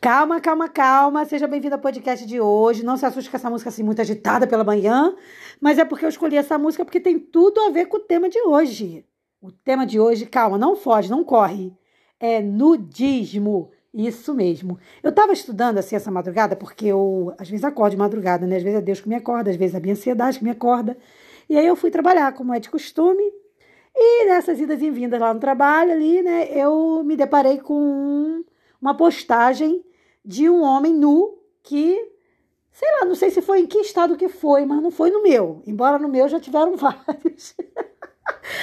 [0.00, 1.26] Calma, calma, calma.
[1.26, 2.82] Seja bem-vindo ao podcast de hoje.
[2.82, 5.14] Não se assuste com essa música assim muito agitada pela manhã,
[5.60, 8.26] mas é porque eu escolhi essa música porque tem tudo a ver com o tema
[8.26, 9.04] de hoje.
[9.42, 11.76] O tema de hoje, calma, não foge, não corre.
[12.18, 13.72] É nudismo.
[13.92, 14.78] Isso mesmo.
[15.02, 18.56] Eu estava estudando assim essa madrugada, porque eu às vezes acordo de madrugada, né?
[18.56, 20.50] Às vezes é Deus que me acorda, às vezes é a minha ansiedade que me
[20.50, 20.96] acorda.
[21.46, 23.22] E aí eu fui trabalhar, como é de costume.
[23.94, 28.42] E nessas idas e vindas lá no trabalho ali, né, eu me deparei com
[28.80, 29.84] uma postagem
[30.24, 32.12] de um homem nu que,
[32.72, 35.22] sei lá, não sei se foi em que estado que foi, mas não foi no
[35.22, 35.62] meu.
[35.66, 37.54] Embora no meu já tiveram vários.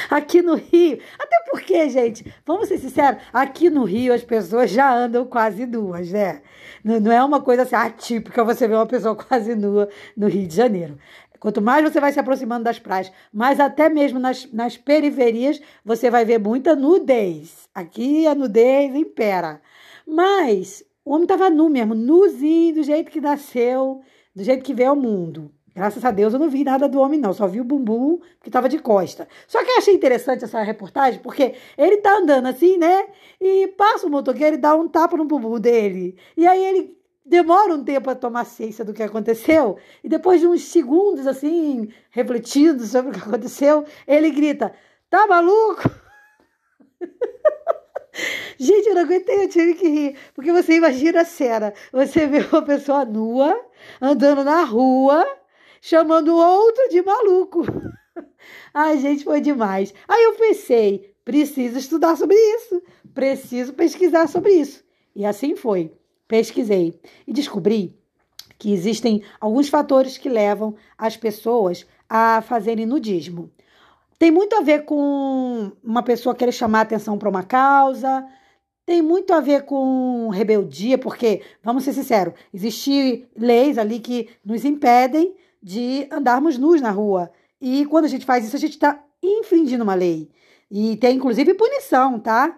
[0.09, 4.95] aqui no Rio, até porque, gente, vamos ser sinceros, aqui no Rio as pessoas já
[4.95, 6.41] andam quase nuas, né?
[6.83, 10.47] Não, não é uma coisa assim atípica você ver uma pessoa quase nua no Rio
[10.47, 10.97] de Janeiro.
[11.39, 16.09] Quanto mais você vai se aproximando das praias, mas até mesmo nas, nas periferias, você
[16.09, 17.69] vai ver muita nudez.
[17.73, 19.61] Aqui a nudez impera.
[20.05, 24.01] Mas o homem estava nu mesmo, nuzinho, do jeito que nasceu,
[24.35, 25.49] do jeito que veio ao mundo.
[25.73, 27.31] Graças a Deus eu não vi nada do homem, não.
[27.31, 29.25] Só vi o bumbum que estava de costa.
[29.47, 33.05] Só que eu achei interessante essa reportagem, porque ele tá andando assim, né?
[33.39, 36.17] E passa o motoqueiro e dá um tapa no bumbum dele.
[36.35, 40.47] E aí ele demora um tempo a tomar ciência do que aconteceu, e depois de
[40.47, 44.73] uns segundos, assim, refletindo sobre o que aconteceu, ele grita:
[45.09, 46.06] Tá maluco?
[48.59, 50.15] Gente, eu não aguentei, eu tive que rir.
[50.33, 53.59] Porque você imagina a cena: você vê uma pessoa nua,
[54.01, 55.25] andando na rua,
[55.81, 57.63] chamando outro de maluco.
[58.73, 59.93] Ai, gente, foi demais.
[60.07, 62.81] Aí eu pensei: preciso estudar sobre isso,
[63.13, 64.83] preciso pesquisar sobre isso.
[65.15, 65.91] E assim foi
[66.27, 67.95] pesquisei e descobri
[68.59, 73.51] que existem alguns fatores que levam as pessoas a fazerem nudismo.
[74.17, 78.27] Tem muito a ver com uma pessoa querer chamar atenção para uma causa,
[78.87, 84.63] tem muito a ver com rebeldia, porque, vamos ser sinceros, existem leis ali que nos
[84.63, 87.29] impedem de andarmos nus na rua.
[87.59, 90.29] E quando a gente faz isso, a gente está infringindo uma lei.
[90.71, 92.57] E tem, inclusive, punição, tá?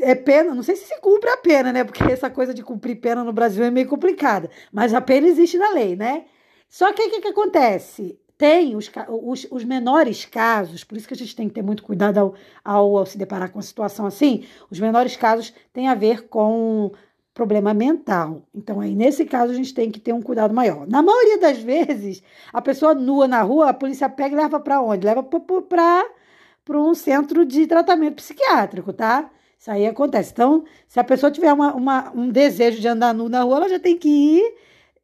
[0.00, 1.82] é pena, não sei se se cumpre a pena, né?
[1.82, 4.48] Porque essa coisa de cumprir pena no Brasil é meio complicada.
[4.72, 6.26] Mas a pena existe na lei, né?
[6.68, 8.16] Só que o que, que acontece?
[8.38, 11.82] Tem os, os, os, menores casos, por isso que a gente tem que ter muito
[11.82, 14.44] cuidado ao, ao, ao se deparar com uma situação assim.
[14.70, 16.92] Os menores casos têm a ver com
[17.36, 18.42] problema mental.
[18.54, 20.86] Então, aí, nesse caso, a gente tem que ter um cuidado maior.
[20.86, 24.80] Na maioria das vezes, a pessoa nua na rua, a polícia pega e leva para
[24.80, 25.06] onde?
[25.06, 29.30] Leva para um centro de tratamento psiquiátrico, tá?
[29.58, 30.32] Isso aí acontece.
[30.32, 33.68] Então, se a pessoa tiver uma, uma, um desejo de andar nu na rua, ela
[33.68, 34.54] já tem que ir.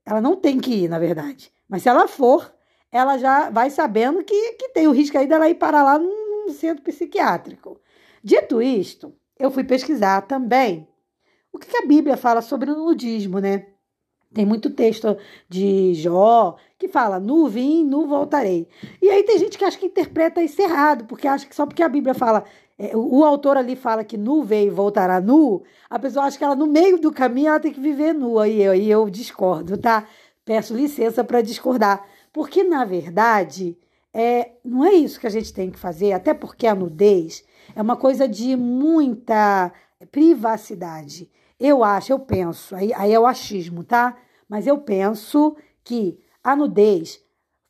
[0.04, 1.52] Ela não tem que ir, na verdade.
[1.68, 2.50] Mas se ela for,
[2.92, 6.48] ela já vai sabendo que, que tem o risco aí dela ir parar lá num,
[6.50, 7.80] centro psiquiátrico.
[8.22, 10.86] Dito isto, eu fui pesquisar também
[11.52, 13.66] o que, a Bíblia fala sobre o nudismo, né?
[14.34, 15.16] Tem muito texto
[15.48, 18.66] de Jó que fala: nu vim, nu voltarei.
[19.00, 21.82] E aí tem gente que acha que interpreta isso errado, porque acha que só porque
[21.82, 22.44] a Bíblia fala
[22.78, 26.44] é, o autor ali fala que nu veio e voltará nu, a pessoa acha que
[26.44, 30.08] ela no meio do caminho ela tem que viver nua, e e eu discordo, tá?
[30.44, 33.76] Peço licença para discordar, porque na verdade
[34.12, 37.44] é, não é isso que a gente tem que fazer, até porque a nudez
[37.74, 39.72] é uma coisa de muita
[40.10, 41.30] privacidade.
[41.58, 44.16] Eu acho, eu penso, aí, aí é o achismo, tá?
[44.48, 47.20] Mas eu penso que a nudez,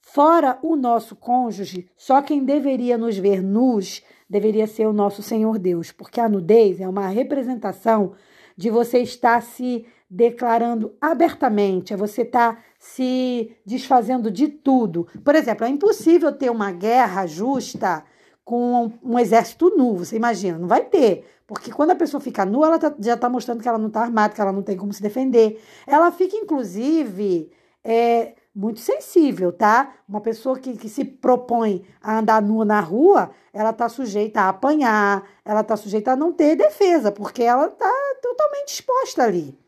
[0.00, 5.58] fora o nosso cônjuge, só quem deveria nos ver nus deveria ser o nosso Senhor
[5.58, 8.14] Deus, porque a nudez é uma representação
[8.56, 15.06] de você estar se declarando abertamente, é você estar tá se desfazendo de tudo.
[15.24, 18.04] Por exemplo, é impossível ter uma guerra justa
[18.44, 21.24] com um, exército nu, você imagina, não vai ter.
[21.46, 24.02] Porque quando a pessoa fica nua, ela tá, já está mostrando que ela não está
[24.02, 25.62] armada, que ela não tem como se defender.
[25.86, 27.50] Ela fica, inclusive,
[27.82, 29.94] é, muito sensível, tá?
[30.06, 34.50] Uma pessoa que, que se propõe a andar nua na rua, ela está sujeita a
[34.50, 37.90] apanhar, ela está sujeita a não ter defesa, porque ela está
[38.20, 39.58] totalmente exposta ali,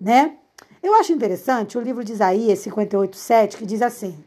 [0.00, 0.36] né?
[0.82, 4.18] Eu acho interessante o livro de Isaías 58,7, que diz assim: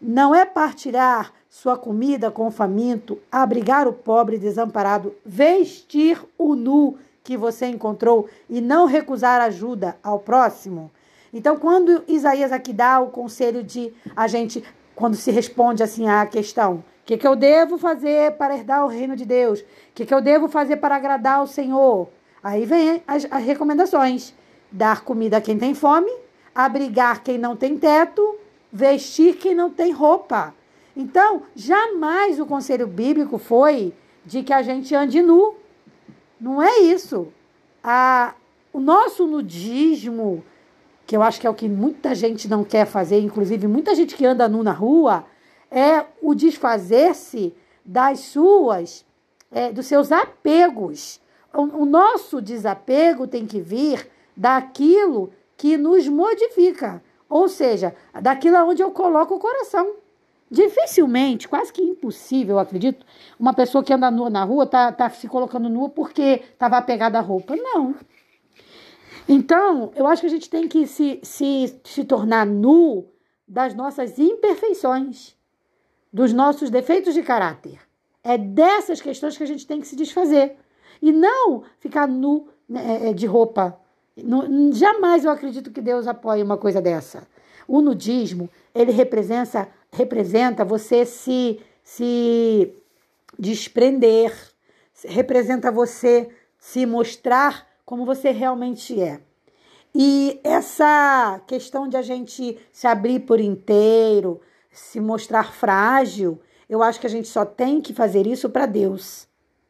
[0.00, 6.98] Não é partilhar sua comida com o faminto, abrigar o pobre desamparado, vestir o nu
[7.24, 10.90] que você encontrou e não recusar ajuda ao próximo?
[11.32, 14.62] Então, quando Isaías aqui dá o conselho de a gente,
[14.94, 18.88] quando se responde assim à questão, o que, que eu devo fazer para herdar o
[18.88, 19.60] reino de Deus?
[19.60, 19.64] O
[19.94, 22.08] que, que eu devo fazer para agradar o Senhor?
[22.42, 24.34] Aí vem as, as recomendações:
[24.72, 26.10] dar comida a quem tem fome,
[26.54, 28.36] abrigar quem não tem teto,
[28.72, 30.54] vestir quem não tem roupa.
[30.96, 35.54] Então, jamais o conselho bíblico foi de que a gente ande nu.
[36.40, 37.28] Não é isso.
[37.84, 38.34] A,
[38.72, 40.44] o nosso nudismo,
[41.06, 44.16] que eu acho que é o que muita gente não quer fazer, inclusive muita gente
[44.16, 45.24] que anda nu na rua,
[45.70, 47.54] é o desfazer-se
[47.84, 49.04] das suas,
[49.50, 51.20] é, dos seus apegos.
[51.52, 58.82] O, o nosso desapego tem que vir daquilo que nos modifica, ou seja, daquilo onde
[58.82, 59.96] eu coloco o coração.
[60.50, 63.06] Dificilmente, quase que impossível, acredito,
[63.40, 67.18] uma pessoa que anda nua na rua tá, tá se colocando nua porque estava apegada
[67.18, 67.56] à roupa.
[67.56, 67.94] Não.
[69.26, 73.06] Então, eu acho que a gente tem que se, se, se tornar nu
[73.48, 75.34] das nossas imperfeições,
[76.12, 77.80] dos nossos defeitos de caráter.
[78.22, 80.56] É dessas questões que a gente tem que se desfazer.
[81.00, 83.78] E não ficar nu né, é, de roupa.
[84.72, 87.26] Jamais eu acredito que Deus apoie uma coisa dessa.
[87.66, 92.74] O nudismo, ele representa, representa você se, se
[93.38, 94.32] desprender,
[95.04, 96.28] representa você
[96.58, 99.20] se mostrar como você realmente é.
[99.94, 106.98] E essa questão de a gente se abrir por inteiro, se mostrar frágil, eu acho
[106.98, 109.28] que a gente só tem que fazer isso para Deus.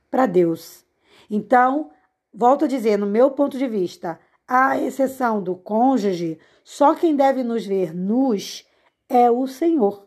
[0.08, 0.84] Para Deus.
[1.28, 1.90] Então,
[2.32, 4.20] volto a dizer, no meu ponto de vista,
[4.52, 8.66] à exceção do cônjuge, só quem deve nos ver nus
[9.08, 10.06] é o Senhor.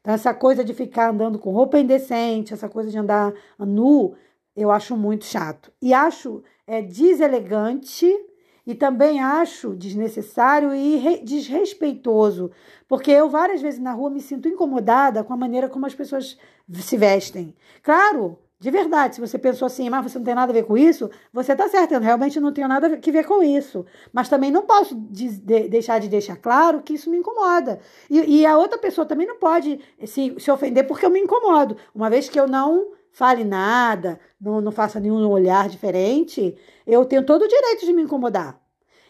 [0.00, 4.14] Então, essa coisa de ficar andando com roupa indecente, essa coisa de andar nu,
[4.56, 5.70] eu acho muito chato.
[5.80, 8.10] E acho é, deselegante
[8.66, 12.50] e também acho desnecessário e desrespeitoso,
[12.88, 16.38] porque eu várias vezes na rua me sinto incomodada com a maneira como as pessoas
[16.72, 17.54] se vestem.
[17.82, 20.78] Claro, de verdade, se você pensou assim, mas você não tem nada a ver com
[20.78, 23.84] isso, você está certo, eu realmente não tenho nada a ver com isso.
[24.12, 27.80] Mas também não posso de, de, deixar de deixar claro que isso me incomoda.
[28.08, 31.76] E, e, a outra pessoa também não pode se, se ofender porque eu me incomodo.
[31.92, 36.56] Uma vez que eu não fale nada, não, não faça nenhum olhar diferente,
[36.86, 38.60] eu tenho todo o direito de me incomodar.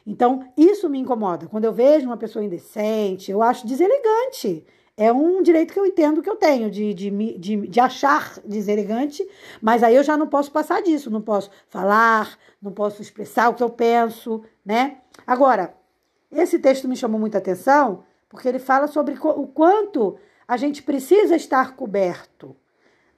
[0.06, 1.46] Então, isso me incomoda.
[1.46, 4.64] Quando eu vejo uma pessoa indecente, eu acho deselegante.
[4.96, 9.26] É um direito que eu entendo que eu tenho, de, de, de, de achar deselegante,
[9.60, 13.54] mas aí eu já não posso passar disso, não posso falar, não posso expressar o
[13.54, 14.98] que eu penso, né?
[15.26, 15.74] Agora,
[16.30, 20.16] esse texto me chamou muita atenção, porque ele fala sobre o quanto
[20.46, 22.54] a gente precisa estar coberto,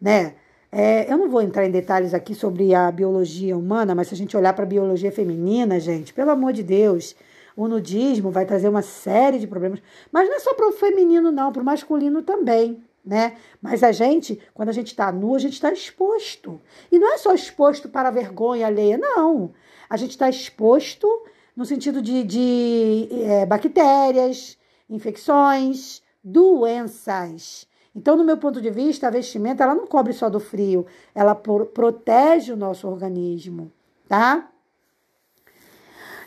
[0.00, 0.36] né?
[0.70, 4.16] É, eu não vou entrar em detalhes aqui sobre a biologia humana, mas se a
[4.16, 7.14] gente olhar para a biologia feminina, gente, pelo amor de Deus,
[7.56, 9.80] o nudismo vai trazer uma série de problemas.
[10.10, 12.82] Mas não é só para o feminino, não, para o masculino também.
[13.04, 13.36] Né?
[13.60, 16.60] Mas a gente, quando a gente está nu, a gente está exposto.
[16.90, 19.52] E não é só exposto para a vergonha alheia, não.
[19.88, 21.06] A gente está exposto
[21.54, 24.58] no sentido de, de é, bactérias,
[24.88, 27.68] infecções, doenças.
[27.94, 30.84] Então, no meu ponto de vista, a vestimenta ela não cobre só do frio,
[31.14, 33.70] ela pro protege o nosso organismo,
[34.08, 34.50] tá?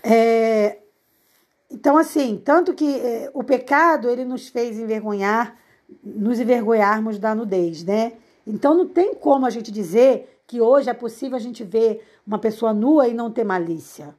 [0.01, 0.77] É,
[1.87, 5.55] então, assim, tanto que é, o pecado ele nos fez envergonhar,
[6.03, 8.11] nos envergonharmos da nudez, né?
[8.45, 12.39] Então, não tem como a gente dizer que hoje é possível a gente ver uma
[12.39, 14.13] pessoa nua e não ter malícia,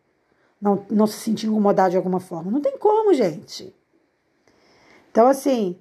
[0.59, 2.51] não, não se sentir incomodado de alguma forma.
[2.51, 3.77] Não tem como, gente.
[5.11, 5.79] Então, assim,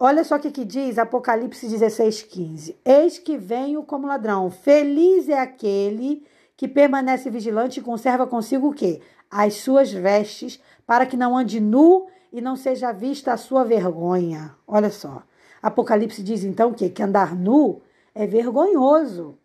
[0.00, 2.76] Olha só o que, que diz Apocalipse 16, 15.
[2.84, 4.50] Eis que venho como ladrão.
[4.50, 9.00] Feliz é aquele que permanece vigilante e conserva consigo o quê?
[9.30, 14.54] As suas vestes, para que não ande nu e não seja vista a sua vergonha.
[14.66, 15.22] Olha só.
[15.62, 16.88] Apocalipse diz então o quê?
[16.90, 17.80] Que andar nu
[18.14, 19.38] é vergonhoso.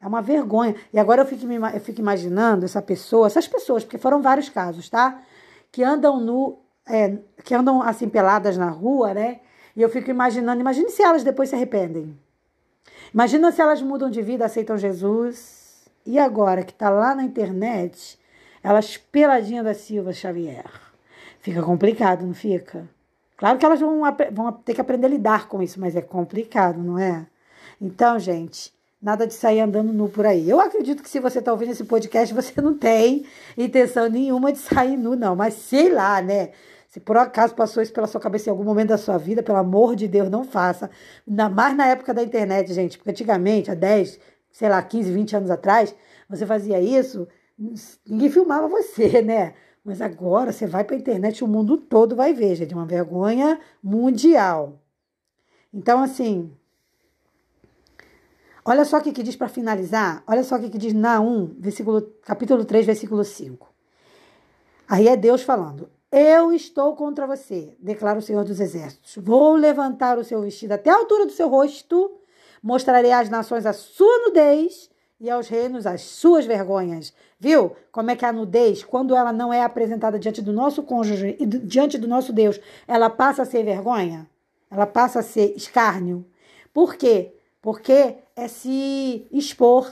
[0.00, 0.74] É uma vergonha.
[0.92, 4.88] E agora eu fico, eu fico imaginando essa pessoa, essas pessoas, porque foram vários casos,
[4.88, 5.20] tá?
[5.72, 9.40] Que andam nu, é, que andam assim peladas na rua, né?
[9.74, 12.18] E eu fico imaginando, imagine se elas depois se arrependem.
[13.12, 15.86] Imagina se elas mudam de vida, aceitam Jesus.
[16.04, 18.18] E agora que está lá na internet,
[18.66, 20.64] elas peladinha da Silva Xavier.
[21.38, 22.88] Fica complicado, não fica?
[23.36, 26.82] Claro que elas vão, vão ter que aprender a lidar com isso, mas é complicado,
[26.82, 27.24] não é?
[27.80, 30.50] Então, gente, nada de sair andando nu por aí.
[30.50, 33.24] Eu acredito que se você está ouvindo esse podcast, você não tem
[33.56, 35.36] intenção nenhuma de sair nu, não.
[35.36, 36.50] Mas sei lá, né?
[36.88, 39.58] Se por acaso passou isso pela sua cabeça em algum momento da sua vida, pelo
[39.58, 40.90] amor de Deus, não faça.
[41.28, 42.98] Ainda mais na época da internet, gente.
[42.98, 44.18] Porque antigamente, há 10,
[44.50, 45.94] sei lá, 15, 20 anos atrás,
[46.28, 49.54] você fazia isso, ninguém filmava você, né?
[49.84, 52.74] Mas agora você vai para a internet, o mundo todo vai ver, gente.
[52.74, 54.80] Uma vergonha mundial.
[55.72, 56.52] Então, assim.
[58.64, 60.24] Olha só o que, que diz para finalizar.
[60.26, 63.72] Olha só o que, que diz Naum, versículo, capítulo 3, versículo 5.
[64.88, 65.88] Aí é Deus falando.
[66.10, 69.16] Eu estou contra você, declara o Senhor dos Exércitos.
[69.22, 72.20] Vou levantar o seu vestido até a altura do seu rosto,
[72.60, 77.12] mostrarei às nações a sua nudez e aos reinos as suas vergonhas.
[77.38, 77.74] Viu?
[77.90, 81.46] Como é que a nudez, quando ela não é apresentada diante do nosso cônjuge e
[81.46, 84.28] diante do nosso Deus, ela passa a ser vergonha?
[84.70, 86.26] Ela passa a ser escárnio.
[86.72, 87.34] Por quê?
[87.62, 89.90] Porque é se expor.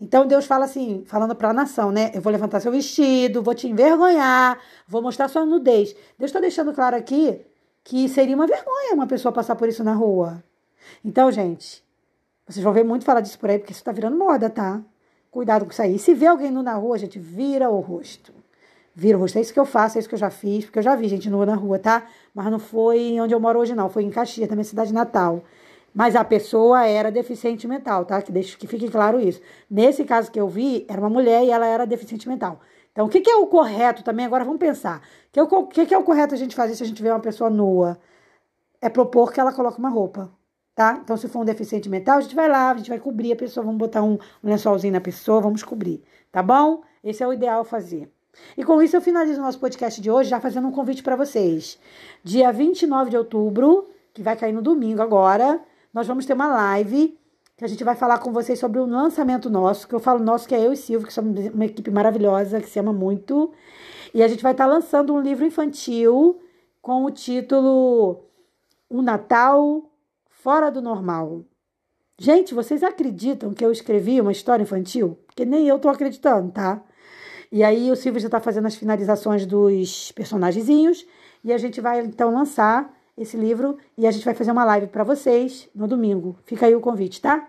[0.00, 2.10] Então Deus fala assim, falando para a nação, né?
[2.12, 5.94] Eu vou levantar seu vestido, vou te envergonhar, vou mostrar sua nudez.
[6.18, 7.40] Deus está deixando claro aqui
[7.82, 10.42] que seria uma vergonha uma pessoa passar por isso na rua.
[11.04, 11.85] Então, gente,
[12.48, 14.80] vocês vão ver muito falar disso por aí, porque isso está virando moda, tá?
[15.30, 15.98] Cuidado com isso aí.
[15.98, 18.32] Se vê alguém nu na rua, gente, vira o rosto.
[18.94, 19.36] Vira o rosto.
[19.36, 21.08] É isso que eu faço, é isso que eu já fiz, porque eu já vi
[21.08, 22.06] gente nua na rua, tá?
[22.32, 23.90] Mas não foi onde eu moro hoje, não.
[23.90, 25.42] Foi em Caxias, na minha cidade natal.
[25.92, 28.22] Mas a pessoa era deficiente mental, tá?
[28.22, 29.40] Que deixa que fique claro isso.
[29.68, 32.60] Nesse caso que eu vi, era uma mulher e ela era deficiente mental.
[32.92, 34.24] Então, o que, que é o correto também?
[34.24, 35.02] Agora vamos pensar.
[35.36, 37.50] O que, que é o correto a gente fazer se a gente vê uma pessoa
[37.50, 37.98] nua?
[38.80, 40.30] É propor que ela coloque uma roupa,
[40.76, 41.00] tá?
[41.02, 43.36] Então, se for um deficiente mental, a gente vai lá, a gente vai cobrir a
[43.36, 46.82] pessoa, vamos botar um, um lençolzinho na pessoa, vamos cobrir, tá bom?
[47.02, 48.12] Esse é o ideal fazer.
[48.56, 51.16] E com isso eu finalizo o nosso podcast de hoje, já fazendo um convite para
[51.16, 51.78] vocês.
[52.22, 55.58] Dia 29 de outubro, que vai cair no domingo agora,
[55.94, 57.18] nós vamos ter uma live
[57.56, 60.46] que a gente vai falar com vocês sobre o lançamento nosso, que eu falo nosso,
[60.46, 63.50] que é eu e Silvio, que somos uma equipe maravilhosa, que se ama muito.
[64.12, 66.38] E a gente vai estar lançando um livro infantil
[66.82, 68.24] com o título
[68.90, 69.90] Um Natal
[70.46, 71.44] Fora do Normal.
[72.16, 75.18] Gente, vocês acreditam que eu escrevi uma história infantil?
[75.26, 76.80] Porque nem eu tô acreditando, tá?
[77.50, 81.04] E aí o Silvio já tá fazendo as finalizações dos personagenzinhos
[81.42, 84.86] e a gente vai então lançar esse livro e a gente vai fazer uma live
[84.86, 86.38] para vocês no domingo.
[86.44, 87.48] Fica aí o convite, tá?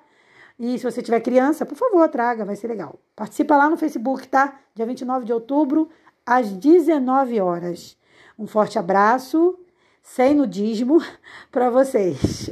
[0.57, 2.99] E se você tiver criança, por favor, traga, vai ser legal.
[3.15, 4.59] Participa lá no Facebook, tá?
[4.73, 5.87] Dia 29 de outubro,
[6.25, 7.95] às 19 horas.
[8.39, 9.55] Um forte abraço,
[10.07, 11.01] sem nudismo,
[11.51, 12.49] para vocês.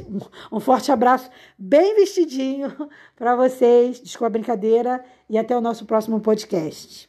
[0.52, 2.70] Um forte abraço, bem vestidinho
[3.16, 4.00] para vocês.
[4.00, 7.08] Desculpa a brincadeira e até o nosso próximo podcast.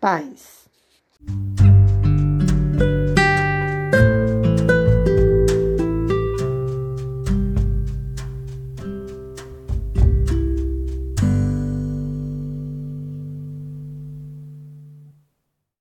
[0.00, 0.66] Paz.